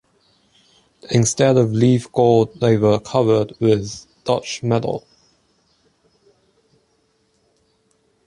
Instead 1.11 1.57
of 1.57 1.73
leaf 1.73 2.11
gold 2.11 2.59
they 2.59 2.75
were 2.75 2.99
covered 2.99 3.53
with 3.59 4.07
Dutch 4.23 4.63
metal. 4.63 5.03